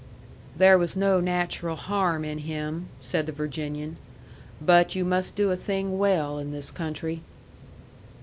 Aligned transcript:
"There 0.57 0.79
was 0.79 0.95
no 0.95 1.19
natural 1.19 1.75
harm 1.75 2.25
in 2.25 2.39
him," 2.39 2.87
said 2.99 3.27
the 3.27 3.31
Virginian. 3.31 3.97
"But 4.59 4.95
you 4.95 5.05
must 5.05 5.35
do 5.35 5.51
a 5.51 5.55
thing 5.55 5.99
well 5.99 6.39
in 6.39 6.51
this 6.51 6.71
country." 6.71 7.21